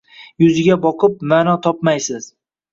[0.43, 2.35] Yuziga boqib, ma’no topmaysiz